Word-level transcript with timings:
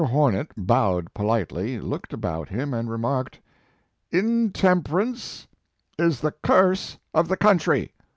Hornet 0.03 0.49
bowed 0.57 1.13
politely, 1.13 1.79
looked 1.79 2.11
about 2.11 2.49
him, 2.49 2.73
and 2.73 2.89
remarked: 2.89 3.39
"Intemper 4.11 4.99
ance 4.99 5.45
is 5.99 6.21
the 6.21 6.31
curse 6.41 6.97
of 7.13 7.27
the 7.27 7.37
country." 7.37 7.93